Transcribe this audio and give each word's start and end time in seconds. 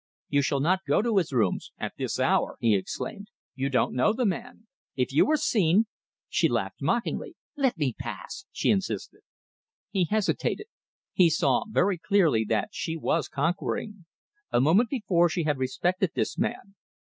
"You 0.29 0.41
shall 0.41 0.59
not 0.61 0.83
go 0.87 1.03
to 1.03 1.17
his 1.17 1.31
rooms 1.31 1.73
at 1.77 1.93
this 1.95 2.19
hour!" 2.19 2.57
he 2.59 2.73
exclaimed. 2.73 3.27
"You 3.53 3.69
don't 3.69 3.93
know 3.93 4.13
the 4.13 4.25
man! 4.25 4.65
If 4.95 5.13
you 5.13 5.27
were 5.27 5.37
seen" 5.37 5.85
She 6.27 6.49
laughed 6.49 6.81
mockingly. 6.81 7.35
"Let 7.55 7.77
me 7.77 7.93
pass!" 7.93 8.47
she 8.51 8.71
insisted. 8.71 9.19
He 9.91 10.05
hesitated. 10.05 10.65
She 11.15 11.29
saw 11.29 11.65
very 11.69 11.99
clearly 11.99 12.43
that 12.49 12.69
she 12.71 12.97
was 12.97 13.27
conquering. 13.27 14.05
A 14.49 14.59
moment 14.59 14.89
before 14.89 15.29
she 15.29 15.43
had 15.43 15.59
respected 15.59 16.13
this 16.15 16.35
man. 16.35 16.73